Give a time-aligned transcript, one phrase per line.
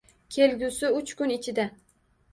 [0.35, 1.67] Kelgusi uch kun ichida